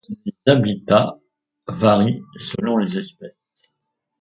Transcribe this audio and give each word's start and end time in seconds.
Les 0.47 0.51
habitats 0.51 1.19
varient 1.67 2.23
selon 2.35 2.77
les 2.77 2.97
espèces. 2.97 3.71